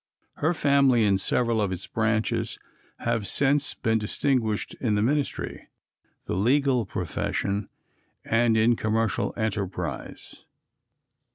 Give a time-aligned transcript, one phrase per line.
[0.37, 2.57] Her family, in several of its branches,
[3.01, 5.69] have since been distinguished in the ministry,
[6.25, 7.69] the legal profession,
[8.25, 10.43] and in commercial enterprise.